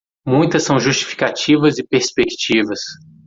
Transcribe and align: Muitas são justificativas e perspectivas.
Muitas 0.25 0.63
são 0.63 0.79
justificativas 0.79 1.77
e 1.77 1.83
perspectivas. 1.85 2.79